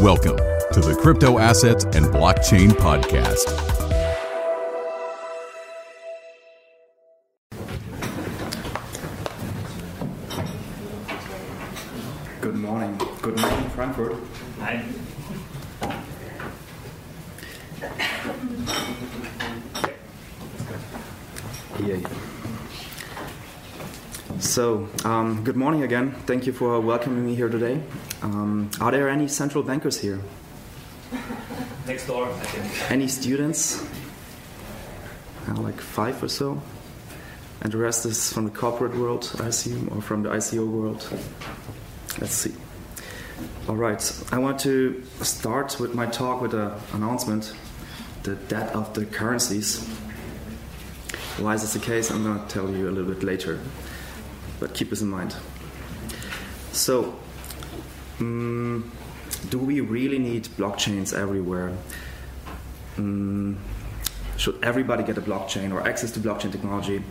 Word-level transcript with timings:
Welcome 0.00 0.38
to 0.72 0.80
the 0.80 0.98
Crypto 0.98 1.38
Assets 1.38 1.84
and 1.84 2.06
Blockchain 2.06 2.70
Podcast. 2.70 3.89
So, 24.40 24.88
um, 25.04 25.44
good 25.44 25.56
morning 25.56 25.82
again. 25.82 26.12
Thank 26.24 26.46
you 26.46 26.54
for 26.54 26.80
welcoming 26.80 27.26
me 27.26 27.34
here 27.34 27.50
today. 27.50 27.82
Um, 28.22 28.70
are 28.80 28.90
there 28.90 29.10
any 29.10 29.28
central 29.28 29.62
bankers 29.62 30.00
here? 30.00 30.18
Next 31.86 32.06
door, 32.06 32.26
I 32.26 32.32
think. 32.32 32.90
Any 32.90 33.06
students? 33.06 33.86
Uh, 35.46 35.60
like 35.60 35.78
five 35.78 36.22
or 36.22 36.28
so. 36.28 36.60
And 37.60 37.70
the 37.70 37.76
rest 37.76 38.06
is 38.06 38.32
from 38.32 38.46
the 38.46 38.50
corporate 38.50 38.96
world, 38.96 39.30
I 39.40 39.48
assume, 39.48 39.90
or 39.94 40.00
from 40.00 40.22
the 40.22 40.30
ICO 40.30 40.66
world. 40.66 41.06
Let's 42.18 42.32
see. 42.32 42.54
All 43.68 43.76
right. 43.76 44.00
I 44.32 44.38
want 44.38 44.58
to 44.60 45.04
start 45.20 45.78
with 45.78 45.94
my 45.94 46.06
talk 46.06 46.40
with 46.40 46.54
an 46.54 46.72
announcement 46.94 47.52
the 48.22 48.36
debt 48.36 48.74
of 48.74 48.94
the 48.94 49.04
currencies. 49.04 49.86
Why 51.38 51.54
is 51.54 51.60
this 51.60 51.74
the 51.74 51.78
case? 51.78 52.10
I'm 52.10 52.24
going 52.24 52.40
to 52.40 52.48
tell 52.48 52.70
you 52.70 52.88
a 52.88 52.90
little 52.90 53.12
bit 53.12 53.22
later. 53.22 53.60
But 54.60 54.74
keep 54.74 54.90
this 54.90 55.02
in 55.02 55.08
mind. 55.08 55.34
So, 56.72 57.16
mm, 58.18 58.84
do 59.48 59.58
we 59.58 59.80
really 59.80 60.18
need 60.18 60.44
blockchains 60.56 61.12
everywhere? 61.16 61.72
Mm, 62.96 63.56
should 64.36 64.62
everybody 64.62 65.02
get 65.02 65.18
a 65.18 65.22
blockchain 65.22 65.72
or 65.72 65.86
access 65.86 66.10
to 66.12 66.20
blockchain 66.20 66.52
technology? 66.52 67.02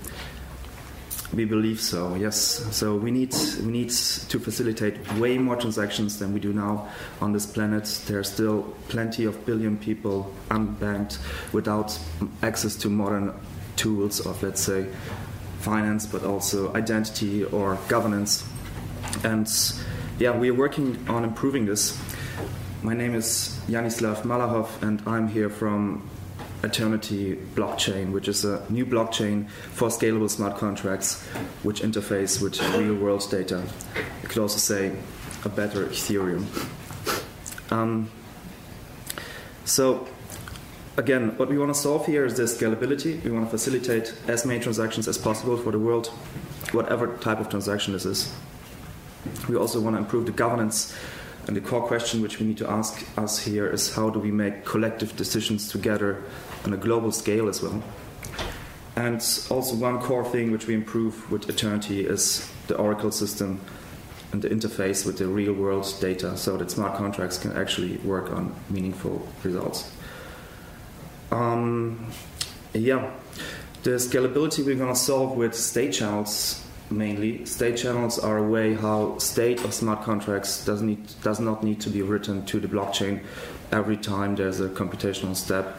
We 1.34 1.46
believe 1.46 1.80
so. 1.80 2.16
Yes. 2.16 2.38
So 2.76 2.96
we 2.96 3.12
need 3.12 3.36
we 3.64 3.72
need 3.72 3.92
to 3.92 4.40
facilitate 4.40 4.96
way 5.14 5.38
more 5.38 5.56
transactions 5.56 6.18
than 6.18 6.34
we 6.34 6.40
do 6.40 6.54
now 6.54 6.88
on 7.22 7.34
this 7.34 7.46
planet. 7.46 7.86
There 8.08 8.18
are 8.18 8.24
still 8.24 8.64
plenty 8.88 9.26
of 9.26 9.46
billion 9.46 9.78
people 9.78 10.34
unbanked 10.50 11.20
without 11.54 12.00
access 12.42 12.76
to 12.78 12.90
modern 12.90 13.34
tools 13.76 14.26
of 14.26 14.42
let's 14.42 14.62
say 14.62 14.88
finance, 15.60 16.06
but 16.06 16.24
also 16.24 16.74
identity 16.74 17.44
or 17.44 17.78
governance. 17.88 18.48
And 19.24 19.48
yeah, 20.18 20.38
we 20.38 20.50
are 20.50 20.54
working 20.54 21.08
on 21.08 21.24
improving 21.24 21.66
this. 21.66 21.98
My 22.82 22.94
name 22.94 23.14
is 23.14 23.60
Yanislav 23.68 24.24
Malahov, 24.24 24.82
and 24.82 25.02
I'm 25.06 25.28
here 25.28 25.50
from 25.50 26.10
Aeternity 26.64 27.36
Blockchain, 27.56 28.12
which 28.12 28.28
is 28.28 28.46
a 28.46 28.66
new 28.70 28.86
blockchain 28.86 29.50
for 29.50 29.90
scalable 29.90 30.30
smart 30.30 30.58
contracts 30.58 31.22
which 31.64 31.82
interface 31.82 32.42
with 32.42 32.60
real 32.78 32.96
world 32.96 33.26
data. 33.30 33.64
You 34.22 34.28
could 34.28 34.42
also 34.42 34.58
say 34.58 34.96
a 35.46 35.50
better 35.50 35.86
Ethereum. 35.86 36.46
Um, 37.72 38.10
so, 39.66 40.08
again, 41.00 41.38
what 41.38 41.48
we 41.48 41.58
want 41.58 41.74
to 41.74 41.80
solve 41.80 42.06
here 42.06 42.26
is 42.26 42.36
the 42.36 42.44
scalability. 42.44 43.24
We 43.24 43.32
want 43.32 43.46
to 43.46 43.50
facilitate 43.50 44.14
as 44.28 44.46
many 44.46 44.60
transactions 44.60 45.08
as 45.08 45.18
possible 45.18 45.56
for 45.56 45.72
the 45.72 45.80
world, 45.80 46.08
whatever 46.74 47.16
type 47.18 47.40
of 47.40 47.50
transaction 47.50 47.94
this 47.94 48.06
is. 48.06 48.36
We 49.48 49.56
also 49.56 49.80
want 49.80 49.96
to 49.96 50.00
improve 50.00 50.26
the 50.26 50.34
governance. 50.34 50.94
And 51.48 51.56
the 51.56 51.62
core 51.62 51.88
question 51.88 52.22
which 52.22 52.40
we 52.40 52.46
need 52.46 52.58
to 52.58 52.70
ask 52.70 53.04
us 53.18 53.40
here 53.40 53.68
is 53.68 53.96
how 53.96 54.10
do 54.10 54.20
we 54.20 54.30
make 54.30 54.66
collective 54.66 55.16
decisions 55.16 55.72
together 55.72 56.22
on 56.66 56.74
a 56.74 56.78
global 56.78 57.12
scale 57.12 57.48
as 57.48 57.62
well? 57.62 57.82
And 58.96 59.16
also, 59.50 59.76
one 59.76 60.00
core 60.00 60.26
thing 60.26 60.52
which 60.52 60.68
we 60.68 60.74
improve 60.74 61.32
with 61.32 61.50
Aeternity 61.50 62.06
is 62.06 62.52
the 62.68 62.76
Oracle 62.76 63.12
system 63.12 63.62
and 64.34 64.42
the 64.42 64.50
interface 64.50 65.06
with 65.06 65.18
the 65.18 65.28
real 65.28 65.54
world 65.54 65.92
data 66.02 66.36
so 66.36 66.58
that 66.58 66.70
smart 66.70 66.98
contracts 66.98 67.38
can 67.38 67.54
actually 67.54 67.98
work 68.00 68.32
on 68.32 68.54
meaningful 68.70 69.26
results. 69.44 69.90
Um, 71.32 72.08
yeah, 72.74 73.12
the 73.84 73.92
scalability 73.92 74.66
we're 74.66 74.76
going 74.76 74.94
to 74.94 75.00
solve 75.00 75.38
with 75.38 75.56
state 75.56 75.94
channels 75.94 76.66
mainly. 76.92 77.46
State 77.46 77.78
channels 77.78 78.20
are 78.20 78.38
a 78.38 78.44
way 78.44 78.74
how 78.74 79.18
state 79.18 79.64
of 79.64 79.74
smart 79.74 80.04
contracts 80.04 80.66
does 80.66 80.82
need 80.82 81.00
does 81.22 81.40
not 81.40 81.64
need 81.64 81.80
to 81.82 81.90
be 81.90 82.02
written 82.02 82.46
to 82.46 82.60
the 82.60 82.68
blockchain 82.68 83.22
every 83.72 83.98
time 83.98 84.36
there's 84.36 84.60
a 84.60 84.70
computational 84.70 85.36
step. 85.36 85.78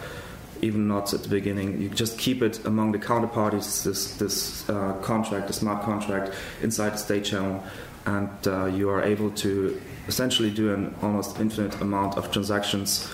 Even 0.63 0.87
not 0.87 1.15
at 1.15 1.23
the 1.23 1.29
beginning, 1.29 1.81
you 1.81 1.89
just 1.89 2.19
keep 2.19 2.43
it 2.43 2.65
among 2.67 2.93
the 2.93 2.99
counterparties. 2.99 3.83
This 3.83 4.17
this 4.17 4.69
uh, 4.69 4.93
contract, 5.03 5.47
the 5.47 5.53
smart 5.53 5.83
contract, 5.83 6.35
inside 6.63 6.91
the 6.91 6.99
state 6.99 7.25
channel, 7.25 7.63
and 8.07 8.31
uh, 8.47 8.67
you 8.67 8.91
are 8.91 9.03
able 9.03 9.31
to 9.31 9.81
essentially 10.07 10.51
do 10.51 10.75
an 10.75 10.95
almost 11.03 11.41
infinite 11.41 11.81
amount 11.81 12.19
of 12.19 12.31
transactions 12.31 13.11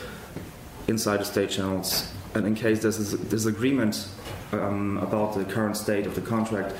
inside 0.89 1.19
the 1.19 1.25
state 1.25 1.51
channels. 1.51 2.13
And 2.37 2.47
in 2.47 2.55
case 2.55 2.83
there's 2.83 3.15
a 3.15 3.17
disagreement 3.17 4.09
um, 4.53 4.99
about 4.99 5.35
the 5.35 5.45
current 5.45 5.77
state 5.77 6.07
of 6.07 6.15
the 6.15 6.21
contract, 6.21 6.75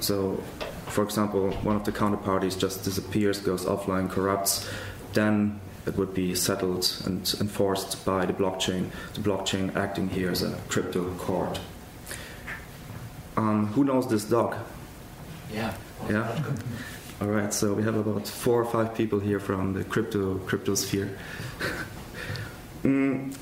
so 0.00 0.42
for 0.86 1.04
example, 1.04 1.50
one 1.62 1.76
of 1.76 1.84
the 1.84 1.92
counterparties 1.92 2.58
just 2.58 2.82
disappears, 2.82 3.38
goes 3.38 3.66
offline, 3.66 4.08
corrupts, 4.08 4.66
then 5.12 5.60
it 5.86 5.96
would 5.98 6.14
be 6.14 6.34
settled 6.34 6.90
and 7.04 7.34
enforced 7.38 8.02
by 8.06 8.24
the 8.24 8.32
blockchain, 8.32 8.90
the 9.12 9.20
blockchain 9.20 9.76
acting 9.76 10.08
here 10.08 10.30
as 10.30 10.42
a 10.42 10.54
crypto 10.68 11.12
court. 11.16 11.60
Um, 13.36 13.66
who 13.66 13.84
knows 13.84 14.08
this 14.08 14.24
dog? 14.24 14.56
Yeah. 15.52 15.74
Yeah. 16.08 16.42
All 17.20 17.28
right. 17.28 17.52
So 17.52 17.74
we 17.74 17.82
have 17.82 17.96
about 17.96 18.26
four 18.26 18.62
or 18.62 18.64
five 18.64 18.94
people 18.94 19.20
here 19.20 19.38
from 19.38 19.74
the 19.74 19.84
crypto 19.84 20.38
crypto 20.38 20.74
sphere. 20.74 21.16
mm, 22.82 23.35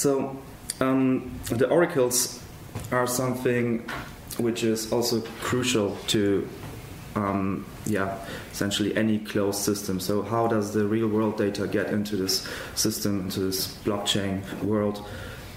so 0.00 0.34
um, 0.80 1.38
the 1.50 1.68
oracles 1.68 2.42
are 2.90 3.06
something 3.06 3.86
which 4.38 4.64
is 4.64 4.90
also 4.94 5.20
crucial 5.42 5.94
to 6.06 6.48
um, 7.16 7.66
yeah 7.84 8.16
essentially 8.50 8.96
any 8.96 9.18
closed 9.18 9.60
system. 9.60 10.00
So 10.00 10.22
how 10.22 10.46
does 10.46 10.72
the 10.72 10.86
real 10.86 11.08
world 11.08 11.36
data 11.36 11.66
get 11.66 11.88
into 11.88 12.16
this 12.16 12.48
system 12.74 13.20
into 13.20 13.40
this 13.40 13.76
blockchain 13.84 14.40
world? 14.62 15.06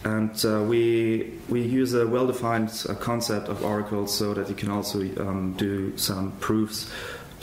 And 0.04 0.36
uh, 0.44 0.62
we 0.68 1.40
we 1.48 1.62
use 1.62 1.94
a 1.94 2.06
well-defined 2.06 2.70
uh, 2.90 2.96
concept 2.96 3.48
of 3.48 3.64
oracles 3.64 4.14
so 4.14 4.34
that 4.34 4.50
you 4.50 4.56
can 4.56 4.70
also 4.70 5.00
um, 5.26 5.54
do 5.54 5.98
some 5.98 6.34
proofs 6.42 6.92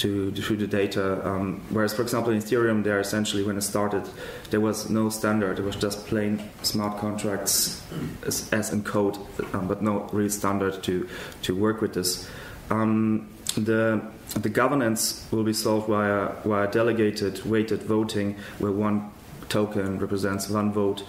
to, 0.01 0.31
the 0.31 0.67
data. 0.67 1.27
Um, 1.27 1.61
whereas, 1.71 1.95
for 1.95 2.03
example, 2.03 2.33
in 2.33 2.39
Ethereum, 2.39 2.83
there 2.83 3.01
essentially 3.01 3.43
when 3.43 3.57
it 3.57 3.63
started, 3.63 4.09
there 4.51 4.61
was 4.61 4.89
no 4.91 5.11
standard. 5.11 5.59
It 5.59 5.65
was 5.65 5.77
just 5.77 6.07
plain 6.07 6.43
smart 6.63 6.99
contracts 6.99 7.83
as, 8.27 8.53
as 8.53 8.73
in 8.73 8.83
code, 8.83 9.19
um, 9.53 9.69
but 9.69 9.83
no 9.83 10.09
real 10.13 10.31
standard 10.31 10.83
to 10.85 11.09
to 11.43 11.55
work 11.55 11.81
with 11.81 11.95
this. 11.95 12.29
Um, 12.71 13.29
the 13.57 14.01
the 14.35 14.49
governance 14.49 15.27
will 15.31 15.45
be 15.45 15.53
solved 15.53 15.89
via 15.89 16.33
via 16.45 16.71
delegated 16.71 17.45
weighted 17.45 17.83
voting, 17.83 18.37
where 18.59 18.73
one 18.73 19.11
token 19.49 19.99
represents 19.99 20.49
one 20.49 20.73
vote. 20.73 21.05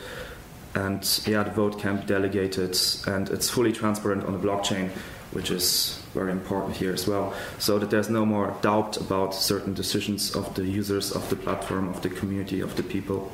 And 0.73 1.03
yeah, 1.27 1.43
the 1.43 1.51
vote 1.51 1.79
can 1.79 1.97
be 1.97 2.05
delegated, 2.05 2.77
and 3.05 3.29
it's 3.29 3.49
fully 3.49 3.73
transparent 3.73 4.23
on 4.23 4.33
the 4.33 4.39
blockchain, 4.39 4.89
which 5.33 5.51
is 5.51 6.00
very 6.13 6.31
important 6.31 6.75
here 6.75 6.93
as 6.93 7.07
well, 7.07 7.33
so 7.57 7.79
that 7.79 7.89
there's 7.89 8.09
no 8.09 8.25
more 8.25 8.55
doubt 8.61 8.97
about 8.97 9.33
certain 9.33 9.73
decisions 9.73 10.35
of 10.35 10.53
the 10.55 10.65
users 10.65 11.11
of 11.11 11.29
the 11.29 11.35
platform, 11.35 11.87
of 11.89 12.01
the 12.01 12.09
community, 12.09 12.61
of 12.61 12.75
the 12.75 12.83
people. 12.83 13.31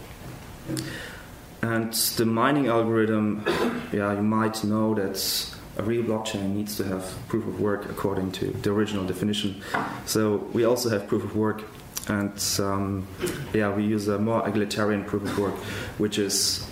And 1.62 1.91
the 1.94 2.25
mining 2.25 2.68
algorithm, 2.68 3.44
yeah, 3.91 4.13
you 4.13 4.21
might 4.21 4.63
know 4.63 4.94
that 4.95 5.56
a 5.77 5.83
real 5.83 6.03
blockchain 6.03 6.53
needs 6.53 6.75
to 6.77 6.83
have 6.83 7.13
proof 7.27 7.47
of 7.47 7.59
work 7.59 7.89
according 7.89 8.31
to 8.33 8.51
the 8.51 8.71
original 8.71 9.06
definition. 9.06 9.62
So 10.06 10.47
we 10.53 10.65
also 10.65 10.89
have 10.89 11.07
proof 11.07 11.23
of 11.23 11.35
work, 11.35 11.63
and 12.07 12.39
um, 12.59 13.07
yeah, 13.53 13.73
we 13.73 13.83
use 13.83 14.07
a 14.07 14.19
more 14.19 14.47
egalitarian 14.47 15.03
proof 15.03 15.23
of 15.23 15.38
work, 15.39 15.56
which 15.97 16.19
is, 16.19 16.68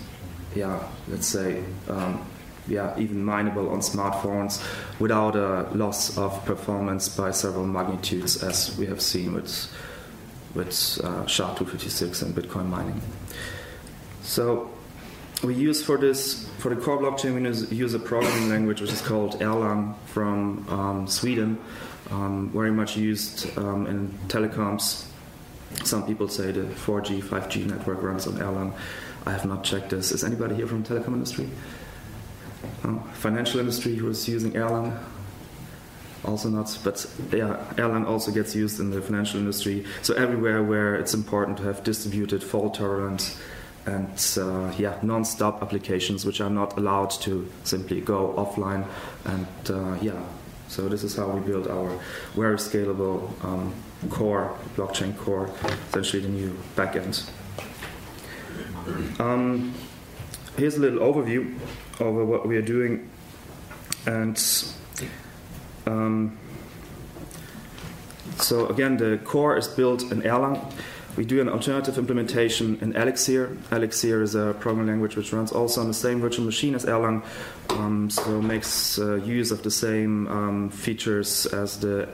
yeah, 0.54 0.82
let's 1.08 1.26
say. 1.26 1.64
Um, 1.88 2.24
yeah, 2.68 2.98
even 2.98 3.24
mineable 3.24 3.70
on 3.70 3.80
smartphones 3.80 4.62
without 4.98 5.36
a 5.36 5.68
loss 5.74 6.16
of 6.18 6.44
performance 6.44 7.08
by 7.08 7.30
several 7.30 7.66
magnitudes, 7.66 8.42
as 8.42 8.76
we 8.78 8.86
have 8.86 9.00
seen 9.00 9.34
with 9.34 9.72
with 10.54 11.00
uh, 11.04 11.26
SHA-256 11.26 12.22
and 12.22 12.34
Bitcoin 12.34 12.66
mining. 12.66 13.00
So 14.22 14.70
we 15.44 15.54
use 15.54 15.84
for 15.84 15.98
this 15.98 16.48
for 16.58 16.74
the 16.74 16.80
core 16.80 16.98
blockchain 16.98 17.34
we 17.34 17.76
use, 17.76 17.92
a 17.92 17.98
programming 17.98 18.48
language 18.48 18.80
which 18.80 18.92
is 18.92 19.02
called 19.02 19.38
Erlang 19.40 19.94
from 20.06 20.66
um, 20.70 21.06
Sweden, 21.06 21.58
um, 22.10 22.50
very 22.50 22.70
much 22.70 22.96
used 22.96 23.56
um, 23.58 23.86
in 23.86 24.08
telecoms 24.28 25.06
Some 25.84 26.06
people 26.06 26.28
say 26.28 26.52
the 26.52 26.62
4G, 26.62 27.22
5G 27.22 27.66
network 27.66 28.02
runs 28.02 28.26
on 28.26 28.34
Erlang. 28.34 28.72
I 29.26 29.32
have 29.32 29.44
not 29.44 29.64
checked 29.64 29.90
this. 29.90 30.12
Is 30.12 30.24
anybody 30.24 30.54
here 30.54 30.66
from 30.66 30.84
telecom 30.84 31.14
industry? 31.14 31.48
Oh, 32.86 33.02
financial 33.14 33.58
industry 33.58 33.96
who 33.96 34.08
is 34.08 34.28
using 34.28 34.52
Erlang? 34.52 34.96
Also 36.24 36.48
not, 36.48 36.78
but 36.84 37.04
yeah, 37.32 37.56
Erlang 37.76 38.06
also 38.06 38.30
gets 38.30 38.54
used 38.54 38.78
in 38.78 38.90
the 38.90 39.02
financial 39.02 39.40
industry. 39.40 39.84
So 40.02 40.14
everywhere 40.14 40.62
where 40.62 40.94
it's 40.94 41.12
important 41.12 41.58
to 41.58 41.64
have 41.64 41.82
distributed, 41.82 42.44
fault 42.44 42.74
tolerant, 42.74 43.36
and 43.86 44.08
uh, 44.38 44.72
yeah, 44.78 44.98
non-stop 45.02 45.62
applications 45.62 46.24
which 46.24 46.40
are 46.40 46.50
not 46.50 46.76
allowed 46.78 47.10
to 47.22 47.50
simply 47.64 48.00
go 48.00 48.34
offline. 48.36 48.86
And 49.24 49.70
uh, 49.70 49.98
yeah, 50.00 50.20
so 50.68 50.88
this 50.88 51.02
is 51.02 51.16
how 51.16 51.28
we 51.28 51.40
build 51.40 51.66
our 51.66 51.90
very 52.34 52.56
scalable 52.56 53.28
um, 53.44 53.74
core, 54.10 54.56
blockchain 54.76 55.16
core, 55.16 55.50
essentially 55.88 56.22
the 56.22 56.28
new 56.28 56.56
backend. 56.76 57.28
Um, 59.18 59.74
here's 60.56 60.76
a 60.76 60.80
little 60.80 61.00
overview 61.00 61.58
over 62.00 62.24
what 62.24 62.46
we 62.46 62.56
are 62.56 62.62
doing, 62.62 63.08
and 64.06 64.36
um, 65.86 66.38
so 68.38 68.66
again, 68.68 68.96
the 68.96 69.18
core 69.24 69.56
is 69.56 69.68
built 69.68 70.02
in 70.10 70.22
Erlang. 70.22 70.72
We 71.16 71.24
do 71.24 71.40
an 71.40 71.48
alternative 71.48 71.96
implementation 71.96 72.78
in 72.82 72.94
Elixir. 72.94 73.56
Elixir 73.72 74.22
is 74.22 74.34
a 74.34 74.54
programming 74.60 74.88
language 74.88 75.16
which 75.16 75.32
runs 75.32 75.50
also 75.50 75.80
on 75.80 75.88
the 75.88 75.94
same 75.94 76.20
virtual 76.20 76.44
machine 76.44 76.74
as 76.74 76.84
Erlang, 76.84 77.22
um, 77.70 78.10
so 78.10 78.42
makes 78.42 78.98
uh, 78.98 79.14
use 79.14 79.50
of 79.50 79.62
the 79.62 79.70
same 79.70 80.28
um, 80.28 80.70
features 80.70 81.46
as 81.46 81.80
the 81.80 82.08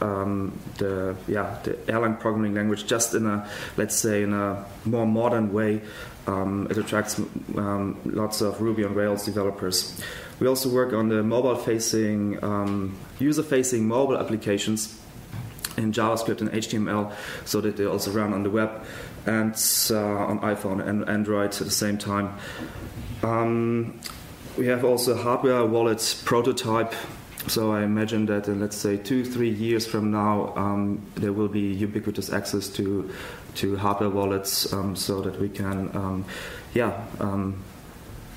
um, 0.00 0.58
the 0.78 1.16
yeah 1.26 1.58
the 1.62 1.72
Erlang 1.86 2.18
programming 2.18 2.54
language, 2.54 2.86
just 2.86 3.14
in 3.14 3.26
a 3.26 3.48
let's 3.76 3.94
say 3.94 4.22
in 4.22 4.32
a 4.32 4.64
more 4.84 5.06
modern 5.06 5.52
way. 5.52 5.82
Um, 6.26 6.68
it 6.70 6.78
attracts 6.78 7.18
um, 7.56 7.98
lots 8.04 8.40
of 8.40 8.60
Ruby 8.60 8.84
on 8.84 8.94
Rails 8.94 9.24
developers. 9.24 10.00
We 10.38 10.46
also 10.46 10.68
work 10.68 10.92
on 10.92 11.08
the 11.08 11.22
mobile-facing, 11.22 12.44
um, 12.44 12.96
user-facing 13.18 13.88
mobile 13.88 14.16
applications 14.16 15.00
in 15.76 15.92
JavaScript 15.92 16.40
and 16.40 16.50
HTML, 16.50 17.12
so 17.46 17.60
that 17.62 17.76
they 17.76 17.86
also 17.86 18.10
run 18.12 18.32
on 18.32 18.42
the 18.42 18.50
web 18.50 18.84
and 19.26 19.54
uh, 19.90 19.96
on 19.98 20.40
iPhone 20.40 20.86
and 20.86 21.08
Android 21.08 21.50
at 21.50 21.58
the 21.58 21.70
same 21.70 21.98
time. 21.98 22.36
Um, 23.22 23.98
we 24.56 24.66
have 24.66 24.84
also 24.84 25.16
hardware 25.16 25.64
wallet 25.64 26.22
prototype 26.24 26.94
so 27.48 27.72
I 27.72 27.82
imagine 27.82 28.26
that 28.26 28.48
in 28.48 28.60
let's 28.60 28.76
say 28.76 28.96
two, 28.96 29.24
three 29.24 29.50
years 29.50 29.86
from 29.86 30.10
now, 30.10 30.52
um, 30.56 31.00
there 31.14 31.32
will 31.32 31.48
be 31.48 31.72
ubiquitous 31.72 32.32
access 32.32 32.68
to 32.70 33.10
to 33.56 33.76
hardware 33.76 34.10
wallets, 34.10 34.72
um, 34.72 34.94
so 34.94 35.20
that 35.22 35.40
we 35.40 35.48
can, 35.48 35.90
um, 35.96 36.24
yeah, 36.72 37.04
um, 37.18 37.62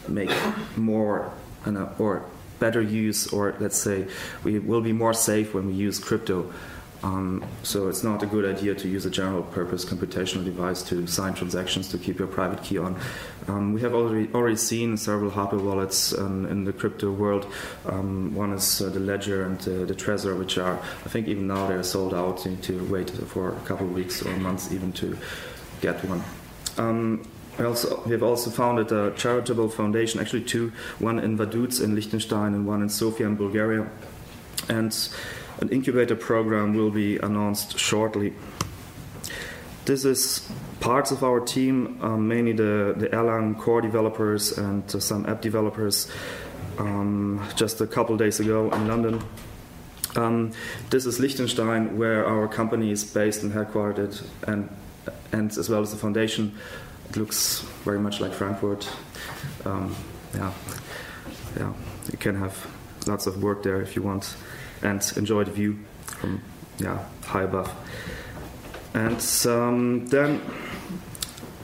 make 0.08 0.32
more 0.76 1.32
uh, 1.66 1.88
or 2.00 2.26
better 2.60 2.82
use, 2.82 3.28
or 3.28 3.56
let's 3.60 3.78
say 3.78 4.08
we 4.44 4.60
will 4.60 4.82
be 4.82 4.94
more 4.94 5.14
safe 5.14 5.54
when 5.54 5.68
we 5.68 5.74
use 5.74 6.00
crypto. 6.00 6.52
Um, 7.04 7.46
so 7.64 7.90
it's 7.90 8.02
not 8.04 8.24
a 8.24 8.26
good 8.26 8.46
idea 8.46 8.74
to 8.76 8.88
use 8.88 9.06
a 9.06 9.10
general 9.10 9.44
purpose 9.44 9.84
computational 9.84 10.46
device 10.46 10.82
to 10.84 11.06
sign 11.06 11.34
transactions 11.34 11.90
to 11.90 11.98
keep 11.98 12.18
your 12.18 12.30
private 12.30 12.64
key 12.64 12.78
on. 12.78 12.98
Um, 13.48 13.74
we 13.74 13.82
have 13.82 13.94
already 13.94 14.30
already 14.34 14.56
seen 14.56 14.96
several 14.96 15.30
hardware 15.30 15.62
wallets 15.62 16.18
um, 16.18 16.46
in 16.46 16.64
the 16.64 16.72
crypto 16.72 17.12
world. 17.12 17.46
Um, 17.86 18.34
one 18.34 18.54
is 18.54 18.82
uh, 18.82 18.90
the 18.90 19.02
Ledger 19.02 19.44
and 19.46 19.60
uh, 19.62 19.86
the 19.86 19.94
Trezor, 19.94 20.40
which 20.40 20.58
are 20.58 20.78
I 21.06 21.10
think 21.10 21.28
even 21.28 21.48
now 21.48 21.68
they're 21.68 21.84
sold 21.84 22.14
out. 22.14 22.46
You 22.46 22.52
need 22.52 22.64
to 22.64 22.86
wait 22.86 23.10
for 23.10 23.50
a 23.50 23.60
couple 23.62 23.88
of 23.88 23.94
weeks 23.94 24.26
or 24.26 24.36
months 24.38 24.72
even 24.72 24.94
to 24.94 25.18
get 25.82 26.04
one. 26.06 26.24
Um, 26.78 27.28
we, 27.60 27.66
also, 27.66 28.02
we 28.06 28.12
have 28.14 28.24
also 28.24 28.50
founded 28.50 28.92
a 28.92 29.12
charitable 29.12 29.70
foundation, 29.70 30.20
actually 30.20 30.44
two, 30.44 30.72
one 31.00 31.20
in 31.20 31.38
Vaduz 31.38 31.84
in 31.84 31.94
Liechtenstein 31.94 32.54
and 32.54 32.66
one 32.66 32.82
in 32.82 32.90
Sofia 32.90 33.28
in 33.28 33.36
Bulgaria. 33.36 33.88
And 34.70 34.92
an 35.64 35.70
incubator 35.70 36.16
program 36.16 36.74
will 36.74 36.92
be 36.92 37.18
announced 37.20 37.80
shortly. 37.80 38.34
This 39.86 40.04
is 40.04 40.52
parts 40.82 41.10
of 41.12 41.24
our 41.24 41.40
team, 41.40 41.98
um, 42.02 42.28
mainly 42.28 42.52
the, 42.52 42.94
the 42.98 43.08
Erlang 43.08 43.58
core 43.58 43.82
developers 43.82 44.58
and 44.58 44.84
uh, 44.94 45.00
some 45.00 45.26
app 45.26 45.42
developers, 45.42 46.12
um, 46.78 47.42
just 47.56 47.80
a 47.80 47.88
couple 47.88 48.18
days 48.18 48.42
ago 48.42 48.70
in 48.72 48.88
London. 48.90 49.24
Um, 50.18 50.52
this 50.90 51.06
is 51.06 51.20
Liechtenstein, 51.22 51.98
where 51.98 52.26
our 52.28 52.50
company 52.50 52.92
is 52.92 53.06
based 53.06 53.42
and 53.44 53.52
headquartered, 53.54 54.22
and, 54.46 54.70
and 55.32 55.58
as 55.58 55.70
well 55.70 55.82
as 55.82 55.92
the 55.92 55.98
foundation. 55.98 56.58
It 57.10 57.16
looks 57.16 57.62
very 57.86 58.00
much 58.00 58.20
like 58.20 58.34
Frankfurt. 58.34 58.90
Um, 59.64 59.96
yeah, 60.36 60.52
yeah, 61.58 61.74
you 62.12 62.18
can 62.18 62.36
have 62.36 62.68
lots 63.08 63.28
of 63.28 63.42
work 63.42 63.64
there 63.64 63.82
if 63.82 63.96
you 63.96 64.02
want 64.02 64.36
and 64.82 65.14
enjoy 65.16 65.44
the 65.44 65.52
view 65.52 65.80
from 66.06 66.42
yeah 66.80 67.00
high 67.26 67.44
above. 67.44 67.74
And 68.94 69.22
um, 69.46 70.08
then 70.08 70.42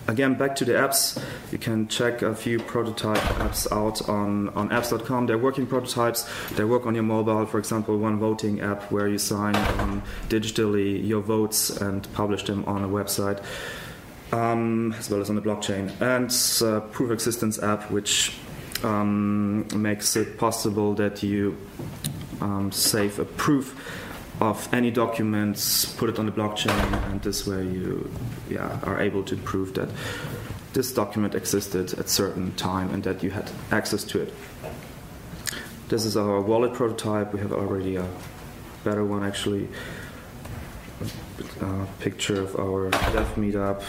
again 0.08 0.34
back 0.34 0.56
to 0.58 0.66
the 0.66 0.74
apps. 0.74 1.22
You 1.52 1.58
can 1.58 1.88
check 1.88 2.22
a 2.22 2.36
few 2.36 2.60
prototype 2.60 3.22
apps 3.38 3.72
out 3.72 4.10
on, 4.10 4.50
on 4.50 4.70
apps.com 4.70 5.28
they're 5.28 5.38
working 5.38 5.68
prototypes. 5.68 6.28
They 6.56 6.64
work 6.64 6.86
on 6.86 6.96
your 6.96 7.04
mobile 7.04 7.46
for 7.46 7.60
example 7.60 7.98
one 7.98 8.18
voting 8.20 8.62
app 8.62 8.92
where 8.92 9.08
you 9.08 9.18
sign 9.18 9.56
um, 9.80 10.02
digitally 10.28 11.06
your 11.06 11.22
votes 11.22 11.70
and 11.70 12.12
publish 12.14 12.44
them 12.44 12.66
on 12.66 12.84
a 12.84 12.88
website 12.88 13.44
um, 14.32 14.94
as 14.98 15.10
well 15.10 15.22
as 15.22 15.30
on 15.30 15.36
the 15.36 15.42
blockchain. 15.42 15.90
And 16.02 16.32
a 16.68 16.82
proof 16.82 17.12
existence 17.12 17.62
app 17.62 17.92
which 17.92 18.34
um, 18.84 19.68
makes 19.76 20.16
it 20.16 20.38
possible 20.38 20.94
that 20.96 21.22
you 21.22 21.58
um, 22.42 22.72
save 22.72 23.20
a 23.20 23.26
proof 23.26 23.76
of 24.42 24.74
any 24.74 24.90
documents, 24.90 25.86
put 25.86 26.10
it 26.10 26.18
on 26.18 26.26
the 26.26 26.32
blockchain, 26.32 26.72
and 27.12 27.22
this 27.22 27.46
way 27.46 27.64
you 27.64 28.10
yeah, 28.50 28.80
are 28.84 29.02
able 29.02 29.24
to 29.24 29.36
prove 29.36 29.74
that 29.74 29.90
this 30.74 30.94
document 30.94 31.36
existed 31.36 31.94
at 32.00 32.10
certain 32.10 32.54
time 32.56 32.94
and 32.94 33.04
that 33.04 33.24
you 33.24 33.32
had 33.32 33.52
access 33.72 34.04
to 34.04 34.22
it. 34.22 34.34
This 35.90 36.06
is 36.06 36.16
our 36.16 36.40
wallet 36.40 36.74
prototype. 36.74 37.34
We 37.34 37.40
have 37.40 37.52
already 37.52 37.96
a 37.96 38.08
better 38.84 39.04
one 39.04 39.24
actually. 39.24 39.68
A 41.62 41.88
picture 42.00 42.42
of 42.42 42.56
our 42.60 42.90
dev 42.92 43.36
meetup. 43.36 43.84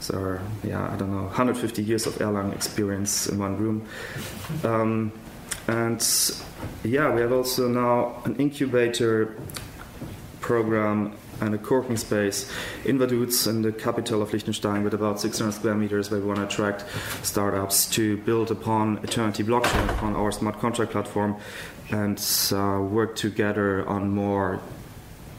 So, 0.00 0.38
yeah, 0.62 0.92
I 0.92 0.96
don't 0.96 1.10
know, 1.10 1.24
150 1.24 1.82
years 1.82 2.06
of 2.06 2.14
Erlang 2.14 2.52
experience 2.54 3.28
in 3.28 3.38
one 3.38 3.56
room. 3.56 3.86
Um, 4.64 5.12
and 5.68 6.02
yeah, 6.84 7.12
we 7.14 7.20
have 7.20 7.32
also 7.32 7.68
now 7.68 8.22
an 8.24 8.36
incubator 8.36 9.36
program 10.40 11.14
and 11.40 11.54
a 11.54 11.58
co-working 11.58 11.96
space 11.96 12.50
in 12.84 12.98
Vaduz, 12.98 13.48
in 13.48 13.62
the 13.62 13.72
capital 13.72 14.22
of 14.22 14.32
Liechtenstein, 14.32 14.84
with 14.84 14.94
about 14.94 15.20
600 15.20 15.52
square 15.52 15.74
meters, 15.74 16.10
where 16.10 16.20
we 16.20 16.26
want 16.26 16.38
to 16.38 16.44
attract 16.44 16.84
startups 17.22 17.86
to 17.90 18.16
build 18.18 18.50
upon 18.50 18.98
Aeternity 18.98 19.42
blockchain, 19.42 19.88
upon 19.90 20.14
our 20.14 20.30
smart 20.30 20.58
contract 20.60 20.92
platform, 20.92 21.36
and 21.90 22.22
uh, 22.52 22.80
work 22.80 23.16
together 23.16 23.86
on 23.88 24.10
more 24.10 24.60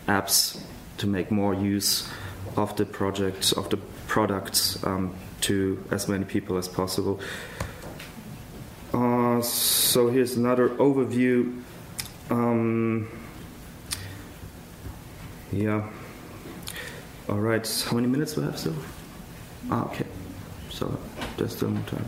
apps 0.07 0.61
to 0.97 1.07
make 1.07 1.31
more 1.31 1.53
use 1.53 2.09
of 2.57 2.75
the 2.75 2.85
project, 2.85 3.53
of 3.53 3.69
the 3.69 3.77
products 4.07 4.83
um, 4.85 5.15
to 5.41 5.83
as 5.91 6.07
many 6.07 6.25
people 6.25 6.57
as 6.57 6.67
possible. 6.67 7.19
Uh, 8.93 9.41
so 9.41 10.09
here's 10.09 10.35
another 10.37 10.69
overview. 10.69 11.61
Um, 12.29 13.09
yeah. 15.51 15.89
All 17.27 17.39
right. 17.39 17.85
How 17.87 17.95
many 17.95 18.07
minutes 18.07 18.33
do 18.33 18.41
we 18.41 18.47
have 18.47 18.59
still? 18.59 18.75
Ah, 19.71 19.85
okay. 19.85 20.05
So 20.69 20.99
just 21.37 21.57
still 21.57 21.69
more 21.69 21.83
time. 21.85 22.05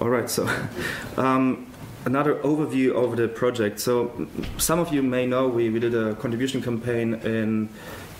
All 0.00 0.10
right. 0.10 0.28
So 0.28 0.48
um, 1.16 1.66
another 2.04 2.34
overview 2.36 2.94
of 2.94 3.16
the 3.16 3.28
project. 3.28 3.80
So 3.80 4.28
some 4.58 4.78
of 4.80 4.92
you 4.92 5.02
may 5.02 5.26
know 5.26 5.48
we, 5.48 5.70
we 5.70 5.80
did 5.80 5.94
a 5.94 6.14
contribution 6.16 6.60
campaign 6.62 7.14
in 7.14 7.68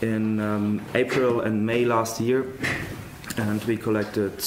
in 0.00 0.40
um, 0.40 0.84
April 0.94 1.40
and 1.40 1.66
May 1.66 1.84
last 1.84 2.20
year, 2.20 2.46
and 3.36 3.62
we 3.64 3.76
collected. 3.76 4.42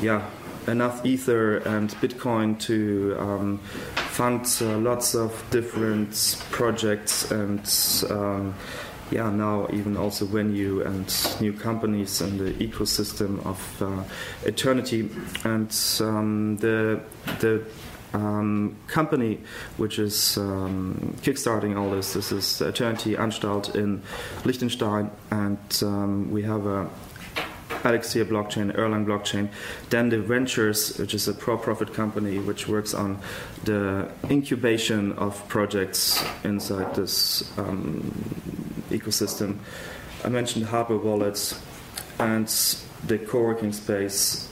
Yeah, 0.00 0.22
enough 0.66 1.04
Ether 1.04 1.58
and 1.58 1.90
Bitcoin 2.00 2.58
to 2.60 3.16
um, 3.18 3.58
fund 3.94 4.46
uh, 4.60 4.78
lots 4.78 5.14
of 5.14 5.44
different 5.50 6.44
projects 6.50 7.30
and 7.30 7.68
um, 8.10 8.54
yeah, 9.10 9.30
now 9.30 9.68
even 9.72 9.96
also 9.96 10.24
venue 10.24 10.82
and 10.82 11.06
new 11.40 11.52
companies 11.52 12.22
in 12.22 12.38
the 12.38 12.52
ecosystem 12.54 13.44
of 13.44 13.82
uh, 13.82 14.04
aeternity. 14.46 15.10
And 15.44 15.70
um, 16.00 16.56
the 16.56 17.00
the 17.40 17.62
um, 18.14 18.76
company 18.86 19.40
which 19.76 19.98
is 19.98 20.36
um, 20.38 21.14
kickstarting 21.22 21.78
all 21.78 21.90
this. 21.90 22.14
This 22.14 22.32
is 22.32 22.60
Aeternity 22.60 23.14
Anstalt 23.16 23.74
in 23.74 24.02
Liechtenstein, 24.44 25.10
and 25.30 25.82
um, 25.82 26.30
we 26.30 26.42
have 26.42 26.66
a 26.66 26.88
Elixir 27.84 28.24
blockchain, 28.24 28.74
Erlang 28.76 29.04
blockchain. 29.04 29.48
Then 29.90 30.08
the 30.08 30.18
Ventures, 30.18 30.96
which 30.98 31.14
is 31.14 31.28
a 31.28 31.34
pro-profit 31.34 31.94
company 31.94 32.38
which 32.38 32.68
works 32.68 32.94
on 32.94 33.18
the 33.64 34.08
incubation 34.30 35.12
of 35.12 35.46
projects 35.48 36.24
inside 36.44 36.94
this 36.94 37.42
um, 37.58 38.12
ecosystem. 38.90 39.58
I 40.24 40.28
mentioned 40.28 40.66
Hardware 40.66 40.98
Wallets 40.98 41.60
and 42.18 42.46
the 43.06 43.18
co-working 43.18 43.72
space. 43.72 44.48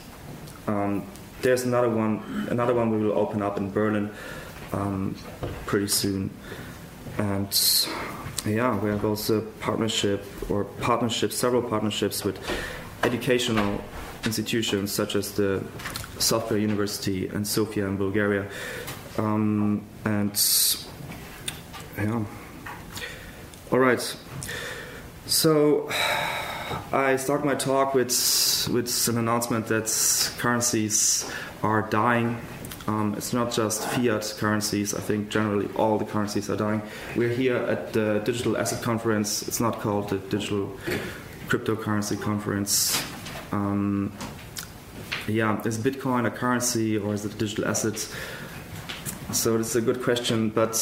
Um, 0.66 1.06
there's 1.42 1.64
another 1.64 1.88
one. 1.88 2.46
Another 2.50 2.74
one 2.74 2.90
we 2.90 2.98
will 2.98 3.18
open 3.18 3.42
up 3.42 3.56
in 3.56 3.70
Berlin 3.70 4.10
um, 4.72 5.16
pretty 5.66 5.88
soon, 5.88 6.30
and 7.18 7.48
yeah, 8.46 8.78
we 8.78 8.90
have 8.90 9.04
also 9.04 9.42
partnership 9.60 10.24
or 10.50 10.64
partnerships, 10.64 11.36
several 11.36 11.62
partnerships 11.62 12.24
with 12.24 12.38
educational 13.02 13.80
institutions 14.24 14.92
such 14.92 15.14
as 15.14 15.32
the 15.32 15.64
Software 16.18 16.58
University 16.58 17.28
and 17.28 17.46
Sofia 17.46 17.86
in 17.86 17.96
Bulgaria, 17.96 18.46
um, 19.16 19.82
and 20.04 20.32
yeah. 21.96 22.24
All 23.72 23.78
right. 23.78 24.16
So 25.26 25.88
I 26.92 27.16
start 27.16 27.44
my 27.44 27.54
talk 27.54 27.94
with 27.94 28.68
with 28.72 29.08
an 29.08 29.18
announcement 29.18 29.66
that 29.68 29.86
currencies 30.38 31.30
are 31.62 31.82
dying. 31.82 32.38
Um, 32.86 33.14
it's 33.16 33.32
not 33.32 33.52
just 33.52 33.86
fiat 33.88 34.34
currencies. 34.38 34.94
I 34.94 35.00
think 35.00 35.28
generally 35.28 35.68
all 35.76 35.98
the 35.98 36.04
currencies 36.04 36.50
are 36.50 36.56
dying. 36.56 36.82
We're 37.14 37.28
here 37.28 37.56
at 37.56 37.92
the 37.92 38.20
Digital 38.24 38.56
Asset 38.56 38.82
Conference. 38.82 39.46
It's 39.46 39.60
not 39.60 39.80
called 39.80 40.08
the 40.08 40.18
Digital 40.18 40.76
Cryptocurrency 41.50 42.20
Conference. 42.20 43.04
Um, 43.50 44.12
yeah, 45.26 45.60
is 45.64 45.78
Bitcoin 45.78 46.24
a 46.24 46.30
currency 46.30 46.96
or 46.96 47.12
is 47.12 47.24
it 47.24 47.34
a 47.34 47.36
digital 47.36 47.66
asset? 47.66 47.98
So 49.32 49.58
it's 49.58 49.74
a 49.74 49.80
good 49.80 50.00
question, 50.00 50.50
but 50.50 50.76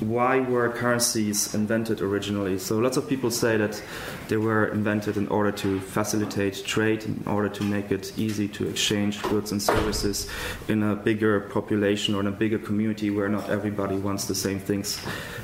why 0.00 0.40
were 0.40 0.68
currencies 0.70 1.54
invented 1.54 2.00
originally? 2.00 2.58
So 2.58 2.78
lots 2.78 2.96
of 2.96 3.08
people 3.08 3.30
say 3.30 3.56
that 3.56 3.80
they 4.26 4.36
were 4.36 4.66
invented 4.66 5.16
in 5.16 5.28
order 5.28 5.52
to 5.52 5.78
facilitate 5.78 6.64
trade, 6.64 7.04
in 7.04 7.22
order 7.24 7.48
to 7.50 7.62
make 7.62 7.92
it 7.92 8.12
easy 8.18 8.48
to 8.48 8.68
exchange 8.68 9.22
goods 9.22 9.52
and 9.52 9.62
services 9.62 10.28
in 10.66 10.82
a 10.82 10.96
bigger 10.96 11.40
population 11.40 12.16
or 12.16 12.20
in 12.20 12.26
a 12.26 12.32
bigger 12.32 12.58
community 12.58 13.10
where 13.10 13.28
not 13.28 13.48
everybody 13.48 13.94
wants 13.94 14.24
the 14.24 14.34
same 14.34 14.58
things 14.58 15.00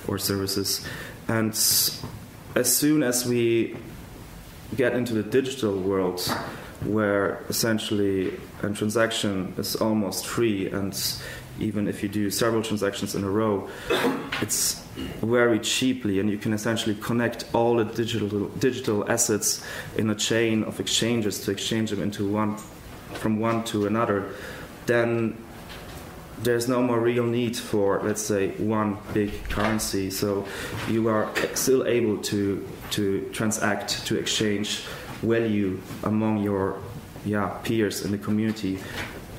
or 0.09 0.19
services. 0.19 0.85
And 1.29 1.51
as 1.51 2.77
soon 2.77 3.05
as 3.05 3.25
we 3.25 3.77
get 4.77 4.95
into 4.95 5.15
the 5.15 5.23
digital 5.23 5.79
world, 5.79 6.21
where 6.85 7.43
essentially 7.49 8.39
a 8.63 8.71
transaction 8.71 9.55
is 9.57 9.77
almost 9.77 10.27
free 10.27 10.71
and 10.71 10.95
even 11.61 11.89
if 11.89 12.03
you 12.03 12.09
do 12.09 12.31
several 12.31 12.63
transactions 12.63 13.15
in 13.15 13.25
a 13.25 13.31
row, 13.31 13.69
it's 14.41 14.83
very 15.21 15.59
cheaply, 15.59 16.21
and 16.21 16.31
you 16.31 16.39
can 16.39 16.53
essentially 16.53 16.95
connect 16.95 17.45
all 17.53 17.77
the 17.77 17.85
digital 17.85 18.49
digital 18.61 19.11
assets 19.11 19.65
in 19.97 20.11
a 20.11 20.15
chain 20.15 20.63
of 20.65 20.81
exchanges 20.81 21.41
to 21.41 21.51
exchange 21.51 21.91
them 21.91 22.03
into 22.03 22.29
one 22.29 22.57
from 23.15 23.41
one 23.41 23.65
to 23.65 23.87
another. 23.87 24.33
Then 24.87 25.37
there's 26.43 26.69
no 26.69 26.81
more 26.81 27.01
real 27.01 27.25
need 27.25 27.57
for, 27.57 28.01
let's 28.05 28.23
say, 28.23 28.51
one 28.59 28.99
big 29.13 29.33
currency. 29.49 30.11
So 30.11 30.47
you 30.89 31.09
are 31.09 31.29
still 31.55 31.87
able 31.87 32.19
to 32.19 32.67
to 32.91 33.29
transact, 33.33 34.07
to 34.07 34.19
exchange 34.19 34.85
value 35.23 35.81
among 36.05 36.43
your 36.43 36.79
yeah 37.25 37.49
peers 37.65 38.05
in 38.05 38.13
the 38.13 38.19
community 38.19 38.79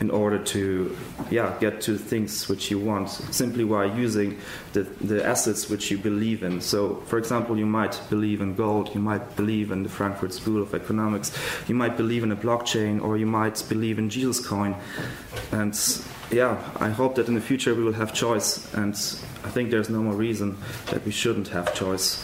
in 0.01 0.09
order 0.09 0.39
to 0.39 0.95
yeah 1.29 1.53
get 1.59 1.81
to 1.81 1.97
things 1.97 2.47
which 2.47 2.71
you 2.71 2.79
want 2.79 3.09
simply 3.09 3.65
by 3.65 3.85
using 3.85 4.37
the, 4.73 4.83
the 5.01 5.25
assets 5.25 5.69
which 5.69 5.91
you 5.91 5.97
believe 5.97 6.43
in. 6.43 6.61
So 6.61 6.95
for 7.07 7.17
example 7.17 7.57
you 7.57 7.65
might 7.65 7.99
believe 8.09 8.41
in 8.41 8.55
gold 8.55 8.93
you 8.93 9.01
might 9.01 9.35
believe 9.35 9.71
in 9.71 9.83
the 9.83 9.89
frankfurt 9.89 10.33
school 10.33 10.61
of 10.61 10.73
economics 10.73 11.37
you 11.67 11.75
might 11.75 11.97
believe 11.97 12.23
in 12.23 12.31
a 12.31 12.37
blockchain 12.37 13.01
or 13.01 13.17
you 13.17 13.25
might 13.25 13.63
believe 13.67 13.99
in 13.99 14.09
jesus 14.09 14.45
coin. 14.45 14.75
And 15.51 15.77
yeah 16.31 16.57
i 16.77 16.89
hope 16.89 17.15
that 17.15 17.27
in 17.27 17.33
the 17.33 17.41
future 17.41 17.73
we 17.73 17.83
will 17.83 17.93
have 17.93 18.13
choice 18.13 18.71
and 18.75 18.93
i 19.43 19.49
think 19.49 19.71
there's 19.71 19.89
no 19.89 20.01
more 20.03 20.13
reason 20.13 20.55
that 20.87 21.03
we 21.03 21.11
shouldn't 21.11 21.47
have 21.47 21.73
choice 21.73 22.23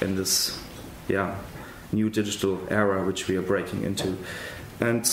in 0.00 0.16
this 0.16 0.62
yeah 1.08 1.36
new 1.92 2.10
digital 2.10 2.60
era 2.70 3.04
which 3.04 3.28
we 3.28 3.36
are 3.36 3.42
breaking 3.42 3.82
into 3.82 4.16
and 4.80 5.06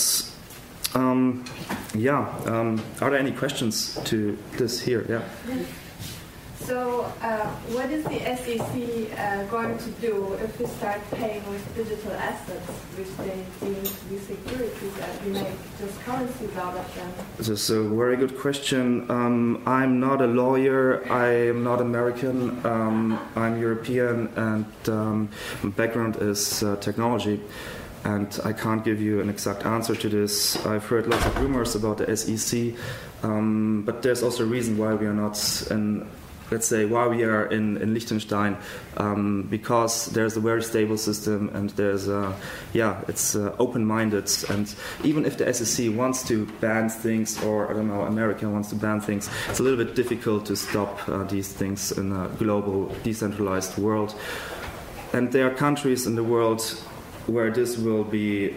um, 0.94 1.44
yeah, 1.94 2.26
um, 2.46 2.82
are 3.00 3.10
there 3.10 3.18
any 3.18 3.32
questions 3.32 3.98
to 4.04 4.38
this 4.52 4.80
here? 4.80 5.04
Yeah. 5.08 5.22
So, 6.66 7.04
uh, 7.22 7.46
what 7.76 7.92
is 7.92 8.02
the 8.02 8.18
SEC 8.18 9.16
uh, 9.16 9.44
going 9.44 9.78
to 9.78 9.90
do 10.02 10.32
if 10.42 10.58
we 10.58 10.66
start 10.66 11.00
paying 11.12 11.48
with 11.48 11.62
digital 11.76 12.10
assets, 12.14 12.68
which 12.98 13.06
they 13.18 13.38
deem 13.64 13.84
to 13.84 14.04
be 14.06 14.18
securities, 14.18 14.98
and 14.98 15.24
we 15.24 15.30
make 15.42 15.54
just 15.78 16.00
currencies 16.00 16.56
out 16.56 16.76
of 16.76 16.94
them? 16.96 17.12
This 17.38 17.50
is 17.50 17.70
a 17.70 17.84
very 17.84 18.16
good 18.16 18.36
question. 18.36 19.08
Um, 19.08 19.62
I'm 19.64 20.00
not 20.00 20.20
a 20.20 20.26
lawyer. 20.26 21.06
I 21.08 21.28
am 21.50 21.62
not 21.62 21.80
American. 21.80 22.66
Um, 22.66 23.16
I'm 23.36 23.60
European, 23.60 24.26
and 24.34 24.88
um, 24.88 25.28
my 25.62 25.70
background 25.70 26.16
is 26.16 26.64
uh, 26.64 26.74
technology 26.80 27.40
and 28.04 28.40
I 28.44 28.52
can't 28.52 28.84
give 28.84 29.00
you 29.00 29.20
an 29.20 29.28
exact 29.28 29.66
answer 29.66 29.96
to 29.96 30.08
this. 30.08 30.64
I've 30.64 30.84
heard 30.84 31.08
lots 31.08 31.26
of 31.26 31.40
rumors 31.40 31.74
about 31.74 31.98
the 31.98 32.16
SEC, 32.16 32.74
um, 33.24 33.82
but 33.84 34.02
there's 34.02 34.22
also 34.22 34.44
a 34.44 34.46
reason 34.46 34.78
why 34.78 34.94
we 34.94 35.06
are 35.06 35.14
not 35.14 35.36
in. 35.70 36.08
Let's 36.50 36.66
say 36.66 36.84
why 36.84 37.08
we 37.08 37.24
are 37.24 37.46
in, 37.46 37.76
in 37.78 37.92
Liechtenstein, 37.92 38.56
um, 38.98 39.42
because 39.50 40.06
there's 40.06 40.36
a 40.36 40.40
very 40.40 40.62
stable 40.62 40.96
system 40.96 41.50
and 41.54 41.70
there's 41.70 42.08
a, 42.08 42.36
yeah, 42.72 43.02
it's 43.08 43.34
uh, 43.34 43.54
open-minded. 43.58 44.30
And 44.48 44.72
even 45.02 45.24
if 45.24 45.38
the 45.38 45.52
SEC 45.52 45.92
wants 45.94 46.26
to 46.28 46.46
ban 46.60 46.88
things, 46.88 47.42
or 47.42 47.68
I 47.68 47.72
don't 47.74 47.88
know, 47.88 48.02
America 48.02 48.48
wants 48.48 48.68
to 48.70 48.76
ban 48.76 49.00
things, 49.00 49.28
it's 49.48 49.58
a 49.58 49.62
little 49.62 49.82
bit 49.84 49.96
difficult 49.96 50.46
to 50.46 50.56
stop 50.56 51.08
uh, 51.08 51.24
these 51.24 51.52
things 51.52 51.92
in 51.92 52.12
a 52.12 52.28
global, 52.38 52.94
decentralized 53.02 53.76
world. 53.78 54.14
And 55.12 55.32
there 55.32 55.50
are 55.50 55.54
countries 55.54 56.06
in 56.06 56.14
the 56.14 56.24
world 56.24 56.62
where 57.26 57.50
this 57.50 57.76
will 57.76 58.04
be, 58.04 58.56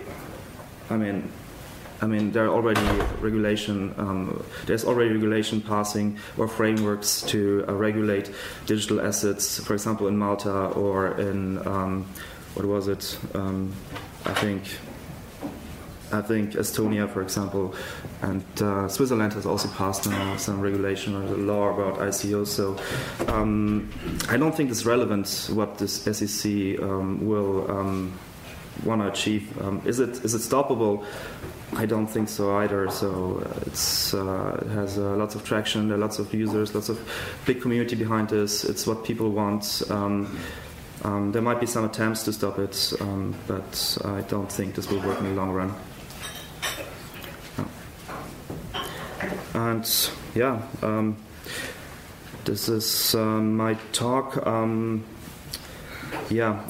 I 0.89 0.97
mean, 0.97 1.31
I 2.01 2.07
mean, 2.07 2.31
there 2.31 2.45
are 2.45 2.49
already 2.49 2.81
regulation. 3.19 3.93
Um, 3.97 4.43
there's 4.65 4.85
already 4.85 5.11
regulation 5.11 5.61
passing 5.61 6.17
or 6.37 6.47
frameworks 6.47 7.21
to 7.23 7.65
uh, 7.67 7.73
regulate 7.73 8.31
digital 8.65 9.01
assets. 9.01 9.59
For 9.63 9.73
example, 9.73 10.07
in 10.07 10.17
Malta 10.17 10.67
or 10.67 11.19
in 11.19 11.65
um, 11.67 12.05
what 12.55 12.65
was 12.65 12.87
it? 12.87 13.17
Um, 13.33 13.73
I 14.25 14.33
think. 14.33 14.63
I 16.11 16.21
think 16.21 16.53
Estonia, 16.53 17.07
for 17.07 17.21
example, 17.21 17.75
and 18.23 18.43
uh, 18.63 18.87
Switzerland 18.87 19.33
has 19.33 19.45
also 19.45 19.69
passed 19.69 20.05
some 20.39 20.59
regulation 20.59 21.15
or 21.15 21.23
the 21.27 21.37
law 21.37 21.69
about 21.69 21.99
ICOs. 21.99 22.47
So 22.47 22.77
um, 23.31 23.91
I 24.27 24.35
don't 24.35 24.55
think 24.55 24.71
it's 24.71 24.87
relevant 24.87 25.51
what 25.53 25.77
this 25.77 26.01
SEC 26.01 26.81
um, 26.81 27.27
will 27.27 27.69
um, 27.69 28.17
want 28.83 29.01
to 29.01 29.07
achieve. 29.07 29.59
Um, 29.61 29.81
is 29.85 29.99
it 29.99 30.23
is 30.23 30.33
it 30.33 30.41
stoppable? 30.41 31.05
I 31.75 31.85
don't 31.85 32.07
think 32.07 32.29
so 32.29 32.57
either. 32.57 32.89
So 32.89 33.43
uh, 33.45 33.59
it's 33.67 34.13
uh, 34.13 34.59
it 34.61 34.69
has 34.69 34.97
uh, 34.97 35.15
lots 35.15 35.35
of 35.35 35.43
traction. 35.43 35.87
There 35.87 35.97
are 35.97 36.01
lots 36.01 36.19
of 36.19 36.33
users, 36.33 36.73
lots 36.73 36.89
of 36.89 36.99
big 37.45 37.61
community 37.61 37.95
behind 37.95 38.29
this. 38.29 38.63
It's 38.63 38.87
what 38.87 39.03
people 39.03 39.29
want. 39.29 39.83
Um, 39.89 40.39
um, 41.03 41.31
there 41.31 41.41
might 41.41 41.59
be 41.59 41.65
some 41.65 41.85
attempts 41.85 42.23
to 42.23 42.33
stop 42.33 42.59
it, 42.59 42.93
um, 42.99 43.33
but 43.47 43.97
I 44.03 44.21
don't 44.21 44.51
think 44.51 44.75
this 44.75 44.89
will 44.89 45.01
work 45.01 45.19
in 45.19 45.25
the 45.25 45.33
long 45.33 45.51
run. 45.51 45.73
And 49.53 50.09
yeah, 50.35 50.61
um, 50.81 51.17
this 52.45 52.69
is 52.69 53.15
um, 53.15 53.55
my 53.55 53.75
talk. 53.91 54.35
yeah 56.29 56.63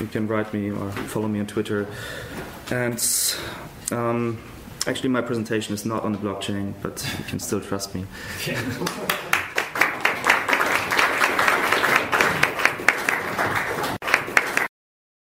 you 0.00 0.06
can 0.06 0.26
write 0.26 0.52
me 0.52 0.70
or 0.70 0.90
follow 0.92 1.28
me 1.28 1.40
on 1.40 1.46
Twitter. 1.46 1.86
And 2.70 3.02
um, 3.90 4.38
actually, 4.86 5.10
my 5.10 5.22
presentation 5.22 5.74
is 5.74 5.84
not 5.84 6.02
on 6.02 6.12
the 6.12 6.18
blockchain, 6.18 6.74
but 6.82 7.04
you 7.18 7.24
can 7.24 7.38
still 7.38 7.60
trust 7.60 7.94
me. 7.94 8.06